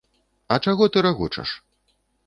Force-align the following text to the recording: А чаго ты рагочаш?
А 0.55 0.57
чаго 0.67 0.89
ты 0.95 1.05
рагочаш? 1.09 1.49